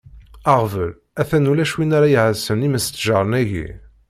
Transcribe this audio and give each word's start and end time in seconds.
Aɣbel 0.53 0.89
a-t-an 1.21 1.49
ulac 1.51 1.73
wid 1.75 1.91
ara 1.97 2.07
iɛassen 2.11 2.65
imestjaren-agi. 2.67 3.67